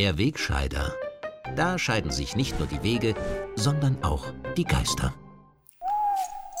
Der 0.00 0.16
Wegscheider. 0.16 0.94
Da 1.56 1.78
scheiden 1.78 2.10
sich 2.10 2.34
nicht 2.34 2.58
nur 2.58 2.66
die 2.66 2.82
Wege, 2.82 3.14
sondern 3.54 4.02
auch 4.02 4.24
die 4.56 4.64
Geister. 4.64 5.12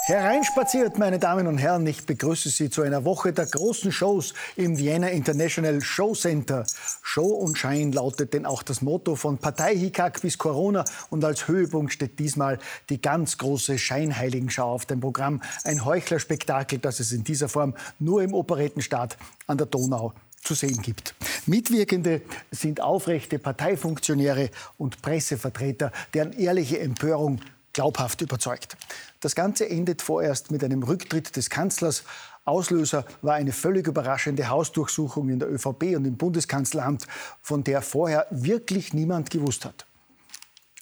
Hereinspaziert, 0.04 0.98
meine 0.98 1.18
Damen 1.18 1.46
und 1.46 1.56
Herren, 1.56 1.86
ich 1.86 2.04
begrüße 2.04 2.50
Sie 2.50 2.68
zu 2.68 2.82
einer 2.82 3.06
Woche 3.06 3.32
der 3.32 3.46
großen 3.46 3.92
Shows 3.92 4.34
im 4.56 4.76
Vienna 4.76 5.08
International 5.08 5.80
Show 5.80 6.12
Center. 6.12 6.66
Show 7.00 7.28
und 7.28 7.56
Schein 7.56 7.92
lautet 7.92 8.34
denn 8.34 8.44
auch 8.44 8.62
das 8.62 8.82
Motto 8.82 9.16
von 9.16 9.38
Parteihikak 9.38 10.20
bis 10.20 10.36
Corona 10.36 10.84
und 11.08 11.24
als 11.24 11.48
Höhepunkt 11.48 11.94
steht 11.94 12.18
diesmal 12.18 12.58
die 12.90 13.00
ganz 13.00 13.38
große 13.38 13.78
Scheinheiligenschau 13.78 14.70
auf 14.70 14.84
dem 14.84 15.00
Programm. 15.00 15.40
Ein 15.64 15.86
Heuchlerspektakel, 15.86 16.78
das 16.78 17.00
es 17.00 17.10
in 17.12 17.24
dieser 17.24 17.48
Form 17.48 17.74
nur 17.98 18.22
im 18.22 18.34
Operettenstaat 18.34 19.16
an 19.46 19.56
der 19.56 19.66
Donau 19.66 20.12
zu 20.42 20.54
sehen 20.54 20.82
gibt. 20.82 21.14
Mitwirkende 21.46 22.22
sind 22.50 22.80
aufrechte 22.80 23.38
Parteifunktionäre 23.38 24.50
und 24.78 25.02
Pressevertreter, 25.02 25.92
deren 26.14 26.32
ehrliche 26.32 26.80
Empörung 26.80 27.40
glaubhaft 27.72 28.20
überzeugt. 28.20 28.76
Das 29.20 29.34
Ganze 29.34 29.68
endet 29.68 30.02
vorerst 30.02 30.50
mit 30.50 30.64
einem 30.64 30.82
Rücktritt 30.82 31.36
des 31.36 31.50
Kanzlers. 31.50 32.04
Auslöser 32.44 33.04
war 33.22 33.34
eine 33.34 33.52
völlig 33.52 33.86
überraschende 33.86 34.48
Hausdurchsuchung 34.48 35.28
in 35.28 35.38
der 35.38 35.52
ÖVP 35.52 35.94
und 35.96 36.04
im 36.04 36.16
Bundeskanzleramt, 36.16 37.06
von 37.42 37.62
der 37.62 37.82
vorher 37.82 38.26
wirklich 38.30 38.92
niemand 38.92 39.30
gewusst 39.30 39.64
hat. 39.64 39.86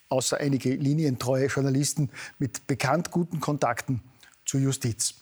Außer 0.08 0.38
einige 0.38 0.74
linientreue 0.74 1.48
Journalisten 1.48 2.10
mit 2.38 2.66
bekannt 2.66 3.10
guten 3.10 3.40
Kontakten 3.40 4.00
zur 4.46 4.60
Justiz. 4.60 5.16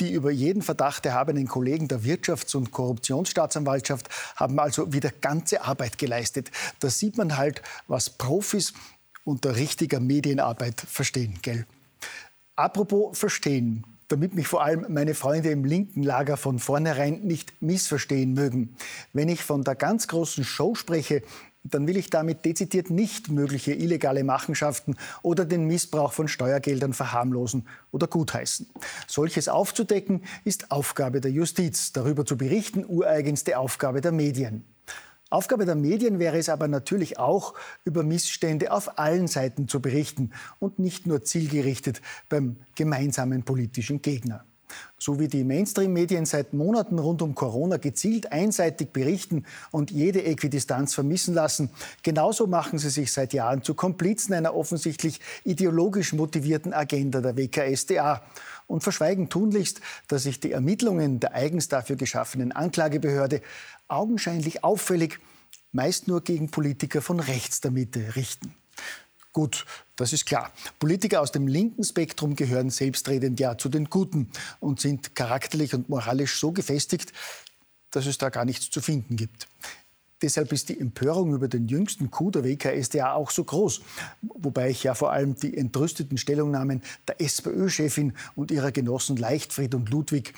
Die 0.00 0.12
über 0.12 0.30
jeden 0.30 0.60
Verdacht 0.62 1.06
erhabenen 1.06 1.48
Kollegen 1.48 1.88
der 1.88 2.00
Wirtschafts- 2.00 2.54
und 2.54 2.70
Korruptionsstaatsanwaltschaft 2.70 4.08
haben 4.36 4.58
also 4.58 4.92
wieder 4.92 5.10
ganze 5.10 5.62
Arbeit 5.62 5.96
geleistet. 5.96 6.50
Da 6.80 6.90
sieht 6.90 7.16
man 7.16 7.38
halt, 7.38 7.62
was 7.88 8.10
Profis 8.10 8.74
unter 9.24 9.56
richtiger 9.56 10.00
Medienarbeit 10.00 10.80
verstehen, 10.80 11.38
gell? 11.40 11.66
Apropos 12.56 13.18
verstehen, 13.18 13.84
damit 14.08 14.34
mich 14.34 14.46
vor 14.46 14.62
allem 14.62 14.86
meine 14.88 15.14
Freunde 15.14 15.50
im 15.50 15.64
linken 15.64 16.02
Lager 16.02 16.36
von 16.36 16.58
vornherein 16.58 17.22
nicht 17.22 17.60
missverstehen 17.60 18.34
mögen. 18.34 18.76
Wenn 19.12 19.28
ich 19.28 19.42
von 19.42 19.64
der 19.64 19.74
ganz 19.74 20.08
großen 20.08 20.44
Show 20.44 20.74
spreche, 20.74 21.22
dann 21.70 21.86
will 21.86 21.96
ich 21.96 22.10
damit 22.10 22.44
dezidiert 22.44 22.90
nicht 22.90 23.30
mögliche 23.30 23.72
illegale 23.72 24.24
Machenschaften 24.24 24.96
oder 25.22 25.44
den 25.44 25.66
Missbrauch 25.66 26.12
von 26.12 26.28
Steuergeldern 26.28 26.92
verharmlosen 26.92 27.66
oder 27.90 28.06
gutheißen. 28.06 28.68
Solches 29.06 29.48
aufzudecken 29.48 30.22
ist 30.44 30.70
Aufgabe 30.70 31.20
der 31.20 31.30
Justiz, 31.30 31.92
darüber 31.92 32.24
zu 32.24 32.36
berichten 32.36 32.84
ureigenste 32.86 33.58
Aufgabe 33.58 34.00
der 34.00 34.12
Medien. 34.12 34.64
Aufgabe 35.28 35.66
der 35.66 35.74
Medien 35.74 36.20
wäre 36.20 36.38
es 36.38 36.48
aber 36.48 36.68
natürlich 36.68 37.18
auch, 37.18 37.54
über 37.84 38.04
Missstände 38.04 38.70
auf 38.70 38.98
allen 38.98 39.26
Seiten 39.26 39.66
zu 39.66 39.80
berichten 39.80 40.30
und 40.60 40.78
nicht 40.78 41.06
nur 41.06 41.22
zielgerichtet 41.22 42.00
beim 42.28 42.56
gemeinsamen 42.76 43.42
politischen 43.42 44.02
Gegner. 44.02 44.44
So 44.98 45.18
wie 45.18 45.28
die 45.28 45.44
Mainstream-Medien 45.44 46.26
seit 46.26 46.52
Monaten 46.52 46.98
rund 46.98 47.22
um 47.22 47.34
Corona 47.34 47.76
gezielt 47.76 48.32
einseitig 48.32 48.92
berichten 48.92 49.44
und 49.70 49.90
jede 49.90 50.24
Äquidistanz 50.24 50.94
vermissen 50.94 51.34
lassen, 51.34 51.70
genauso 52.02 52.46
machen 52.46 52.78
sie 52.78 52.90
sich 52.90 53.12
seit 53.12 53.32
Jahren 53.32 53.62
zu 53.62 53.74
Komplizen 53.74 54.34
einer 54.34 54.54
offensichtlich 54.54 55.20
ideologisch 55.44 56.12
motivierten 56.12 56.72
Agenda 56.72 57.20
der 57.20 57.36
WKSDA 57.36 58.22
und 58.66 58.82
verschweigen 58.82 59.28
tunlichst, 59.28 59.80
dass 60.08 60.24
sich 60.24 60.40
die 60.40 60.52
Ermittlungen 60.52 61.20
der 61.20 61.34
eigens 61.34 61.68
dafür 61.68 61.96
geschaffenen 61.96 62.52
Anklagebehörde 62.52 63.42
augenscheinlich 63.88 64.64
auffällig 64.64 65.20
meist 65.72 66.08
nur 66.08 66.22
gegen 66.22 66.50
Politiker 66.50 67.02
von 67.02 67.20
rechts 67.20 67.60
der 67.60 67.70
Mitte 67.70 68.16
richten. 68.16 68.54
Gut, 69.36 69.66
das 69.96 70.14
ist 70.14 70.24
klar. 70.24 70.50
Politiker 70.78 71.20
aus 71.20 71.30
dem 71.30 71.46
linken 71.46 71.84
Spektrum 71.84 72.36
gehören 72.36 72.70
selbstredend 72.70 73.38
ja 73.38 73.58
zu 73.58 73.68
den 73.68 73.90
Guten 73.90 74.30
und 74.60 74.80
sind 74.80 75.14
charakterlich 75.14 75.74
und 75.74 75.90
moralisch 75.90 76.40
so 76.40 76.52
gefestigt, 76.52 77.12
dass 77.90 78.06
es 78.06 78.16
da 78.16 78.30
gar 78.30 78.46
nichts 78.46 78.70
zu 78.70 78.80
finden 78.80 79.16
gibt. 79.16 79.46
Deshalb 80.22 80.52
ist 80.52 80.70
die 80.70 80.80
Empörung 80.80 81.34
über 81.34 81.48
den 81.48 81.68
jüngsten 81.68 82.10
Coup 82.10 82.32
der 82.32 82.44
WKSDA 82.44 83.12
auch 83.12 83.30
so 83.30 83.44
groß. 83.44 83.82
Wobei 84.22 84.70
ich 84.70 84.84
ja 84.84 84.94
vor 84.94 85.12
allem 85.12 85.34
die 85.34 85.54
entrüsteten 85.54 86.16
Stellungnahmen 86.16 86.80
der 87.06 87.20
SPÖ-Chefin 87.20 88.14
und 88.36 88.50
ihrer 88.50 88.72
Genossen 88.72 89.18
Leichtfried 89.18 89.74
und 89.74 89.90
Ludwig 89.90 90.32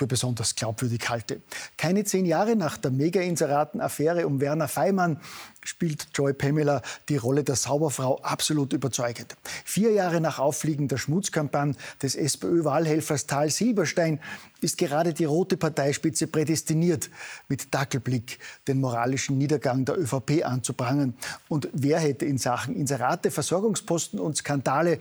für 0.00 0.06
besonders 0.06 0.54
glaubwürdig 0.54 1.10
halte. 1.10 1.42
Keine 1.76 2.04
zehn 2.04 2.24
Jahre 2.24 2.56
nach 2.56 2.78
der 2.78 2.90
Mega-Inseraten-Affäre 2.90 4.26
um 4.26 4.40
Werner 4.40 4.66
Feimann 4.66 5.20
spielt 5.62 6.08
Joy 6.14 6.32
Pamela 6.32 6.80
die 7.10 7.18
Rolle 7.18 7.44
der 7.44 7.54
Sauberfrau 7.54 8.18
absolut 8.22 8.72
überzeugend. 8.72 9.36
Vier 9.62 9.92
Jahre 9.92 10.22
nach 10.22 10.38
Auffliegen 10.38 10.88
der 10.88 10.96
Schmutzkampagne 10.96 11.74
des 12.00 12.14
SPÖ-Wahlhelfers 12.14 13.26
Tal 13.26 13.50
Silberstein 13.50 14.20
ist 14.62 14.78
gerade 14.78 15.12
die 15.12 15.26
rote 15.26 15.58
Parteispitze 15.58 16.28
prädestiniert, 16.28 17.10
mit 17.48 17.74
Dackelblick 17.74 18.38
den 18.68 18.80
moralischen 18.80 19.36
Niedergang 19.36 19.84
der 19.84 19.98
ÖVP 19.98 20.46
anzuprangern. 20.46 21.12
Und 21.50 21.68
wer 21.74 22.00
hätte 22.00 22.24
in 22.24 22.38
Sachen 22.38 22.74
Inserate, 22.74 23.30
Versorgungsposten 23.30 24.18
und 24.18 24.38
Skandale 24.38 24.98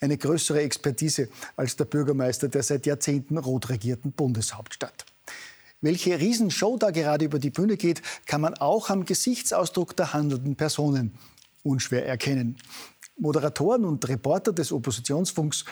eine 0.00 0.16
größere 0.16 0.62
Expertise 0.62 1.28
als 1.56 1.76
der 1.76 1.84
Bürgermeister 1.84 2.48
der 2.48 2.62
seit 2.62 2.86
Jahrzehnten 2.86 3.38
rot 3.38 3.68
regierten 3.68 4.12
Bundeshauptstadt. 4.12 5.04
Welche 5.82 6.18
Riesenshow 6.18 6.76
da 6.76 6.90
gerade 6.90 7.24
über 7.24 7.38
die 7.38 7.50
Bühne 7.50 7.76
geht, 7.76 8.02
kann 8.26 8.40
man 8.40 8.54
auch 8.54 8.90
am 8.90 9.04
Gesichtsausdruck 9.04 9.96
der 9.96 10.12
handelnden 10.12 10.56
Personen 10.56 11.14
unschwer 11.62 12.06
erkennen. 12.06 12.56
Moderatoren 13.18 13.84
und 13.84 14.06
Reporter 14.08 14.52
des 14.52 14.72
Oppositionsfunks 14.72 15.64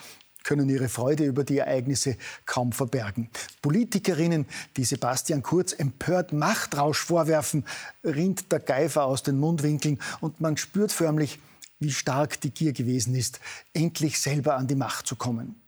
können 0.45 0.69
ihre 0.71 0.89
Freude 0.89 1.25
über 1.25 1.45
die 1.45 1.59
Ereignisse 1.59 2.17
kaum 2.47 2.73
verbergen. 2.73 3.29
Politikerinnen, 3.61 4.47
die 4.77 4.85
Sebastian 4.85 5.43
Kurz 5.43 5.73
empört 5.73 6.33
Machtrausch 6.33 7.05
vorwerfen, 7.05 7.65
rinnt 8.03 8.51
der 8.51 8.61
Geifer 8.61 9.05
aus 9.05 9.23
den 9.23 9.39
Mundwinkeln 9.39 9.99
und 10.21 10.41
man 10.41 10.57
spürt 10.57 10.93
förmlich, 10.93 11.39
wie 11.81 11.93
stark 11.93 12.41
die 12.41 12.51
Gier 12.51 12.73
gewesen 12.73 13.15
ist, 13.15 13.41
endlich 13.73 14.19
selber 14.19 14.57
an 14.57 14.67
die 14.67 14.75
Macht 14.75 15.07
zu 15.07 15.17
kommen. 15.17 15.61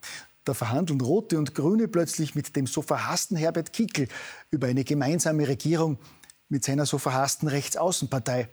Da 0.45 0.55
verhandeln 0.55 1.01
Rote 1.01 1.39
und 1.39 1.55
Grüne 1.55 1.87
plötzlich 1.87 2.35
mit 2.35 2.57
dem 2.57 2.67
so 2.67 2.83
verhassten 2.83 3.37
Herbert 3.37 3.73
Kickel 3.73 4.09
über 4.51 4.67
eine 4.67 4.85
gemeinsame 4.85 5.47
Regierung 5.47 5.99
mit 6.49 6.65
seiner 6.65 6.87
so 6.87 6.99
verhassten 6.99 7.47
Rechtsaußenpartei. 7.49 8.49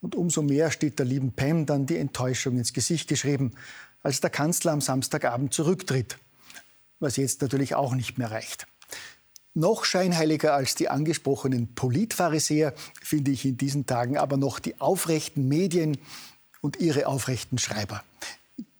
Und 0.00 0.14
umso 0.14 0.42
mehr 0.42 0.70
steht 0.70 0.98
der 0.98 1.06
lieben 1.06 1.32
Pam 1.32 1.66
dann 1.66 1.86
die 1.86 1.96
Enttäuschung 1.96 2.56
ins 2.56 2.72
Gesicht 2.72 3.08
geschrieben, 3.08 3.52
als 4.02 4.20
der 4.20 4.30
Kanzler 4.30 4.72
am 4.72 4.80
Samstagabend 4.80 5.52
zurücktritt. 5.52 6.18
Was 7.00 7.16
jetzt 7.16 7.42
natürlich 7.42 7.74
auch 7.74 7.94
nicht 7.94 8.18
mehr 8.18 8.30
reicht. 8.30 8.66
Noch 9.54 9.84
scheinheiliger 9.84 10.54
als 10.54 10.76
die 10.76 10.88
angesprochenen 10.88 11.74
Politpharisäer 11.74 12.74
finde 13.02 13.32
ich 13.32 13.44
in 13.44 13.56
diesen 13.56 13.86
Tagen 13.86 14.16
aber 14.16 14.36
noch 14.36 14.60
die 14.60 14.80
aufrechten 14.80 15.48
Medien, 15.48 15.98
und 16.60 16.80
ihre 16.80 17.06
aufrechten 17.06 17.58
Schreiber. 17.58 18.02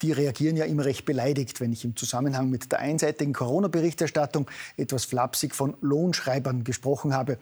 Die 0.02 0.12
reagieren 0.12 0.56
ja 0.56 0.64
immer 0.64 0.84
recht 0.84 1.04
beleidigt, 1.04 1.60
wenn 1.60 1.72
ich 1.72 1.84
im 1.84 1.96
Zusammenhang 1.96 2.50
mit 2.50 2.70
der 2.72 2.80
einseitigen 2.80 3.32
Corona-Berichterstattung 3.32 4.48
etwas 4.76 5.04
flapsig 5.04 5.54
von 5.54 5.76
Lohnschreibern 5.80 6.64
gesprochen 6.64 7.14
habe. 7.14 7.38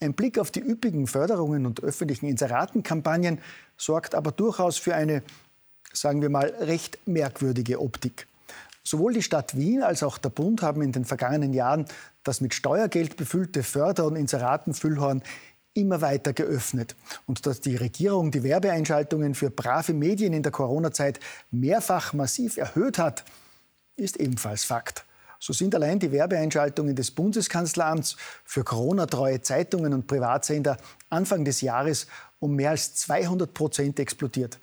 Ein 0.00 0.12
Blick 0.12 0.38
auf 0.38 0.50
die 0.50 0.60
üppigen 0.60 1.06
Förderungen 1.06 1.64
und 1.64 1.82
öffentlichen 1.82 2.26
Inseratenkampagnen 2.26 3.40
sorgt 3.78 4.14
aber 4.14 4.30
durchaus 4.30 4.76
für 4.76 4.94
eine, 4.94 5.22
sagen 5.92 6.20
wir 6.20 6.28
mal, 6.28 6.48
recht 6.60 6.98
merkwürdige 7.06 7.80
Optik. 7.80 8.26
Sowohl 8.84 9.14
die 9.14 9.22
Stadt 9.22 9.56
Wien 9.56 9.82
als 9.82 10.02
auch 10.02 10.18
der 10.18 10.28
Bund 10.28 10.62
haben 10.62 10.82
in 10.82 10.92
den 10.92 11.04
vergangenen 11.04 11.52
Jahren 11.52 11.86
das 12.22 12.40
mit 12.40 12.54
Steuergeld 12.54 13.16
befüllte 13.16 13.62
Förder- 13.62 14.06
und 14.06 14.16
Inseratenfüllhorn 14.16 15.22
immer 15.76 16.00
weiter 16.00 16.32
geöffnet. 16.32 16.96
Und 17.26 17.46
dass 17.46 17.60
die 17.60 17.76
Regierung 17.76 18.30
die 18.30 18.42
Werbeeinschaltungen 18.42 19.34
für 19.34 19.50
brave 19.50 19.92
Medien 19.92 20.32
in 20.32 20.42
der 20.42 20.52
Corona-Zeit 20.52 21.20
mehrfach 21.50 22.12
massiv 22.12 22.56
erhöht 22.56 22.98
hat, 22.98 23.24
ist 23.96 24.18
ebenfalls 24.18 24.64
Fakt. 24.64 25.04
So 25.38 25.52
sind 25.52 25.74
allein 25.74 25.98
die 25.98 26.12
Werbeeinschaltungen 26.12 26.96
des 26.96 27.10
Bundeskanzleramts 27.10 28.16
für 28.44 28.64
Corona-treue 28.64 29.42
Zeitungen 29.42 29.92
und 29.92 30.06
Privatsender 30.06 30.78
Anfang 31.10 31.44
des 31.44 31.60
Jahres 31.60 32.06
um 32.38 32.54
mehr 32.54 32.70
als 32.70 32.94
200 32.94 33.52
Prozent 33.52 34.00
explodiert. 34.00 34.58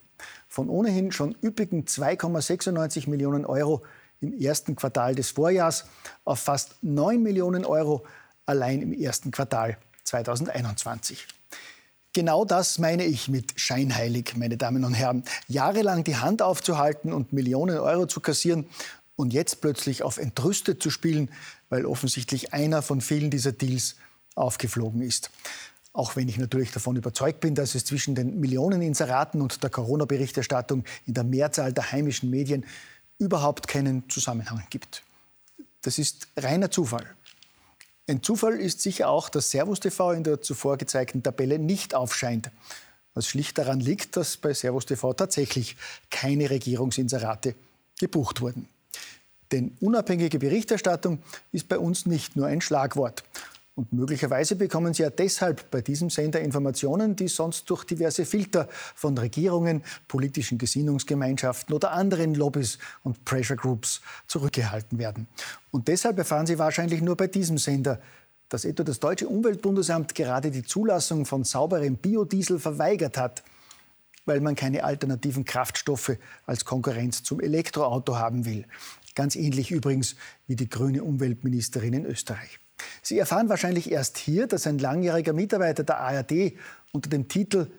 Von 0.48 0.70
ohnehin 0.70 1.12
schon 1.12 1.36
üppigen 1.44 1.86
2,96 1.86 3.10
Millionen 3.10 3.46
Euro 3.46 3.84
im 4.22 4.34
ersten 4.34 4.76
Quartal 4.76 5.16
des 5.16 5.32
Vorjahrs 5.32 5.86
auf 6.24 6.40
fast 6.40 6.76
9 6.82 7.22
Millionen 7.22 7.66
Euro 7.66 8.06
allein 8.46 8.82
im 8.82 8.94
ersten 8.94 9.32
Quartal 9.32 9.78
2021. 10.14 11.26
Genau 12.14 12.46
das 12.46 12.78
meine 12.78 13.04
ich 13.06 13.30
mit 13.30 13.60
scheinheilig, 13.60 14.36
meine 14.38 14.58
Damen 14.58 14.86
und 14.86 14.94
Herren. 14.94 15.24
Jahrelang 15.48 16.04
die 16.04 16.18
Hand 16.18 16.44
aufzuhalten 16.44 17.12
und 17.12 17.34
Millionen 17.34 17.80
Euro 17.80 18.06
zu 18.06 18.20
kassieren 18.20 18.68
und 19.16 19.34
jetzt 19.34 19.62
plötzlich 19.62 20.04
auf 20.04 20.20
entrüstet 20.20 20.84
zu 20.84 20.92
spielen, 20.92 21.32
weil 21.70 21.88
offensichtlich 21.88 22.54
einer 22.54 22.84
von 22.84 23.02
vielen 23.02 23.32
dieser 23.32 23.54
Deals 23.54 23.96
aufgeflogen 24.36 25.02
ist. 25.02 25.32
Auch 25.94 26.16
wenn 26.16 26.30
ich 26.30 26.38
natürlich 26.38 26.72
davon 26.72 26.96
überzeugt 26.96 27.40
bin, 27.40 27.56
dass 27.56 27.74
es 27.74 27.86
zwischen 27.86 28.14
den 28.14 28.40
Millionen 28.40 28.84
Inseraten 28.84 29.42
und 29.42 29.64
der 29.64 29.72
Corona-Berichterstattung 29.72 30.84
in 31.08 31.16
der 31.16 31.24
Mehrzahl 31.24 31.74
der 31.74 31.92
heimischen 31.92 32.30
Medien 32.30 32.66
überhaupt 33.18 33.68
keinen 33.68 34.08
Zusammenhang 34.10 34.62
gibt. 34.70 35.04
Das 35.82 35.98
ist 35.98 36.28
reiner 36.38 36.70
Zufall. 36.70 37.08
Ein 38.06 38.22
Zufall 38.22 38.60
ist 38.60 38.82
sicher 38.82 39.08
auch, 39.08 39.30
dass 39.30 39.52
Servus 39.52 39.80
TV 39.80 40.12
in 40.12 40.24
der 40.24 40.42
zuvor 40.42 40.78
gezeigten 40.78 41.24
Tabelle 41.24 41.58
nicht 41.58 41.96
aufscheint. 41.96 42.52
Was 43.14 43.28
schlicht 43.28 43.58
daran 43.58 43.80
liegt, 43.80 44.18
dass 44.18 44.36
bei 44.36 44.54
Servus 44.54 44.86
TV 44.86 45.14
tatsächlich 45.14 45.78
keine 46.10 46.50
Regierungsinserate 46.50 47.56
gebucht 48.00 48.42
wurden. 48.42 48.68
Denn 49.54 49.78
unabhängige 49.80 50.40
Berichterstattung 50.40 51.22
ist 51.52 51.70
bei 51.70 51.78
uns 51.78 52.06
nicht 52.06 52.36
nur 52.36 52.48
ein 52.48 52.60
Schlagwort. 52.60 53.24
Und 53.76 53.92
möglicherweise 53.92 54.56
bekommen 54.56 54.94
Sie 54.94 55.02
ja 55.02 55.10
deshalb 55.10 55.72
bei 55.72 55.82
diesem 55.82 56.12
Sender 56.12 56.40
Informationen, 56.42 57.16
die 57.16 57.28
sonst 57.28 57.68
durch 57.72 57.86
diverse 57.86 58.24
Filter 58.24 58.70
von 58.70 59.18
Regierungen, 59.18 59.84
politischen 60.08 60.60
Gesinnungsgemeinschaften 60.60 61.74
oder 61.74 61.92
anderen 61.92 62.36
Lobbys 62.36 62.78
und 63.04 63.26
Pressure 63.26 63.56
Groups 63.56 64.02
zurückgehalten 64.28 65.00
werden. 65.00 65.28
Und 65.72 65.88
deshalb 65.88 66.20
erfahren 66.20 66.46
Sie 66.46 66.60
wahrscheinlich 66.60 67.02
nur 67.02 67.18
bei 67.18 67.26
diesem 67.26 67.58
Sender, 67.58 68.00
dass 68.48 68.64
etwa 68.64 68.84
das 68.84 69.00
deutsche 69.00 69.28
Umweltbundesamt 69.28 70.14
gerade 70.14 70.52
die 70.52 70.64
Zulassung 70.64 71.26
von 71.26 71.44
sauberem 71.44 71.96
Biodiesel 71.96 72.60
verweigert 72.60 73.18
hat, 73.18 73.44
weil 74.26 74.40
man 74.40 74.54
keine 74.54 74.84
alternativen 74.84 75.46
Kraftstoffe 75.46 76.18
als 76.46 76.64
Konkurrenz 76.64 77.24
zum 77.24 77.40
Elektroauto 77.40 78.18
haben 78.18 78.46
will. 78.46 78.66
Ganz 79.16 79.36
ähnlich 79.36 79.72
übrigens 79.72 80.16
wie 80.46 80.56
die 80.56 80.70
grüne 80.70 81.04
Umweltministerin 81.04 81.94
in 81.94 82.06
Österreich. 82.06 82.60
Sie 83.02 83.18
erfahren 83.18 83.50
wahrscheinlich 83.50 83.92
erst 83.92 84.18
hier, 84.18 84.48
dass 84.48 84.68
ein 84.68 84.80
langjähriger 84.80 85.34
Mitarbeiter 85.34 85.84
der 85.84 86.00
ARD 86.00 86.54
unter 86.92 87.10
dem 87.10 87.28
Titel 87.28 87.72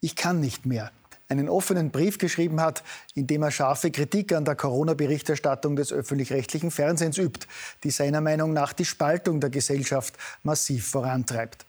Ich 0.00 0.16
kann 0.16 0.40
nicht 0.40 0.66
mehr 0.66 0.90
einen 1.28 1.48
offenen 1.48 1.90
Brief 1.90 2.18
geschrieben 2.18 2.60
hat, 2.60 2.82
in 3.14 3.26
dem 3.26 3.42
er 3.42 3.50
scharfe 3.50 3.90
Kritik 3.90 4.32
an 4.32 4.44
der 4.44 4.56
Corona-Berichterstattung 4.56 5.76
des 5.76 5.92
öffentlich-rechtlichen 5.92 6.70
Fernsehens 6.70 7.18
übt, 7.18 7.46
die 7.84 7.90
seiner 7.90 8.20
Meinung 8.20 8.52
nach 8.52 8.72
die 8.72 8.86
Spaltung 8.86 9.40
der 9.40 9.50
Gesellschaft 9.50 10.14
massiv 10.42 10.88
vorantreibt. 10.88 11.66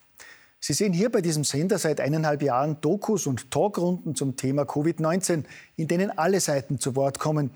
Sie 0.62 0.74
sehen 0.74 0.92
hier 0.92 1.10
bei 1.10 1.22
diesem 1.22 1.44
Sender 1.44 1.78
seit 1.78 2.00
eineinhalb 2.00 2.42
Jahren 2.42 2.80
Dokus 2.80 3.26
und 3.26 3.50
Talkrunden 3.50 4.14
zum 4.14 4.36
Thema 4.36 4.62
Covid-19, 4.62 5.44
in 5.76 5.88
denen 5.88 6.10
alle 6.18 6.40
Seiten 6.40 6.78
zu 6.78 6.96
Wort 6.96 7.18
kommen 7.18 7.50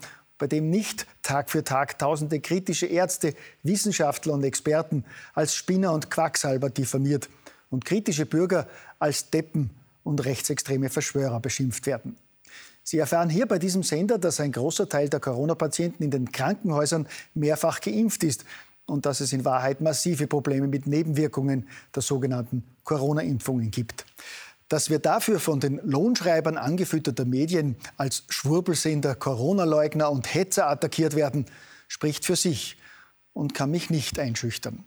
bei 0.44 0.49
dem 0.49 0.69
nicht 0.69 1.06
Tag 1.23 1.49
für 1.49 1.64
Tag 1.64 1.99
tausende 1.99 2.38
kritische 2.38 2.85
Ärzte, 2.85 3.35
Wissenschaftler 3.62 4.35
und 4.35 4.44
Experten 4.44 5.02
als 5.32 5.55
Spinner 5.55 5.91
und 5.94 6.11
Quacksalber 6.11 6.69
diffamiert 6.69 7.31
und 7.70 7.87
kritische 7.87 8.26
Bürger 8.26 8.69
als 8.99 9.31
Deppen 9.31 9.70
und 10.02 10.23
rechtsextreme 10.23 10.91
Verschwörer 10.91 11.41
beschimpft 11.41 11.87
werden. 11.87 12.19
Sie 12.82 12.99
erfahren 12.99 13.31
hier 13.31 13.46
bei 13.46 13.58
diesem 13.58 13.82
Sender, 13.82 14.19
dass 14.19 14.38
ein 14.38 14.52
großer 14.52 14.87
Teil 14.87 15.08
der 15.08 15.19
Corona-Patienten 15.19 16.02
in 16.02 16.11
den 16.11 16.31
Krankenhäusern 16.31 17.06
mehrfach 17.32 17.81
geimpft 17.81 18.23
ist 18.23 18.44
und 18.85 19.06
dass 19.06 19.20
es 19.20 19.32
in 19.32 19.47
Wahrheit 19.47 19.81
massive 19.81 20.26
Probleme 20.26 20.69
mit 20.69 20.87
Nebenwirkungen 20.87 21.67
der 21.94 22.02
sogenannten 22.02 22.64
Corona-Impfungen 22.85 23.70
gibt. 23.70 24.05
Dass 24.69 24.90
wir 24.90 24.99
dafür 24.99 25.40
von 25.40 25.61
den 25.61 25.81
Lohnschreibern 25.84 26.56
angefütterter 26.56 27.25
Medien 27.25 27.76
als 27.96 28.25
Schwurbelsender, 28.28 29.14
Corona-Leugner 29.14 30.11
und 30.11 30.34
Hetzer 30.34 30.69
attackiert 30.69 31.14
werden, 31.14 31.46
spricht 31.88 32.25
für 32.25 32.37
sich 32.37 32.78
und 33.32 33.55
kann 33.55 33.70
mich 33.70 33.90
nicht 33.90 34.19
einschüchtern. 34.19 34.84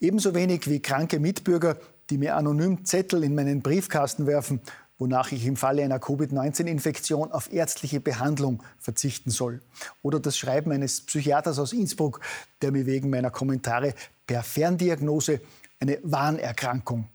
Ebenso 0.00 0.34
wenig 0.34 0.68
wie 0.68 0.80
kranke 0.80 1.20
Mitbürger, 1.20 1.76
die 2.10 2.18
mir 2.18 2.36
anonym 2.36 2.84
Zettel 2.84 3.22
in 3.22 3.34
meinen 3.34 3.62
Briefkasten 3.62 4.26
werfen, 4.26 4.60
wonach 4.98 5.32
ich 5.32 5.46
im 5.46 5.56
Falle 5.56 5.82
einer 5.82 5.98
Covid-19-Infektion 5.98 7.32
auf 7.32 7.52
ärztliche 7.52 8.00
Behandlung 8.00 8.62
verzichten 8.78 9.30
soll. 9.30 9.60
Oder 10.02 10.20
das 10.20 10.36
Schreiben 10.36 10.72
eines 10.72 11.00
Psychiaters 11.00 11.58
aus 11.58 11.72
Innsbruck, 11.72 12.20
der 12.60 12.70
mir 12.70 12.84
wegen 12.84 13.08
meiner 13.08 13.30
Kommentare 13.30 13.94
per 14.26 14.42
Ferndiagnose 14.42 15.40
eine 15.78 15.98
Warnerkrankung 16.02 17.08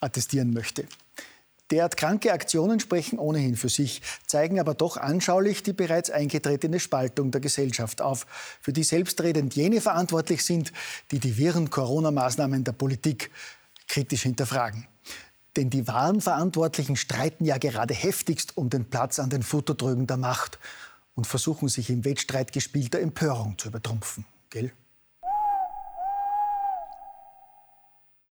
attestieren 0.00 0.52
möchte. 0.52 0.86
Derart 1.70 1.98
kranke 1.98 2.32
Aktionen 2.32 2.80
sprechen 2.80 3.18
ohnehin 3.18 3.56
für 3.56 3.68
sich, 3.68 4.00
zeigen 4.26 4.58
aber 4.58 4.74
doch 4.74 4.96
anschaulich 4.96 5.62
die 5.62 5.74
bereits 5.74 6.10
eingetretene 6.10 6.80
Spaltung 6.80 7.30
der 7.30 7.42
Gesellschaft 7.42 8.00
auf, 8.00 8.26
für 8.60 8.72
die 8.72 8.84
selbstredend 8.84 9.54
jene 9.54 9.80
verantwortlich 9.80 10.44
sind, 10.44 10.72
die 11.10 11.18
die 11.18 11.36
wirren 11.36 11.68
Corona-Maßnahmen 11.68 12.64
der 12.64 12.72
Politik 12.72 13.30
kritisch 13.86 14.22
hinterfragen. 14.22 14.86
Denn 15.56 15.70
die 15.70 15.86
wahren 15.86 16.20
Verantwortlichen 16.20 16.96
streiten 16.96 17.44
ja 17.44 17.58
gerade 17.58 17.92
heftigst 17.92 18.56
um 18.56 18.70
den 18.70 18.86
Platz 18.86 19.18
an 19.18 19.28
den 19.28 19.42
Futtertrögen 19.42 20.06
der 20.06 20.16
Macht 20.16 20.58
und 21.14 21.26
versuchen 21.26 21.68
sich 21.68 21.90
im 21.90 22.04
Wettstreit 22.04 22.52
gespielter 22.52 23.00
Empörung 23.00 23.58
zu 23.58 23.68
übertrumpfen. 23.68 24.24
Gell? 24.50 24.72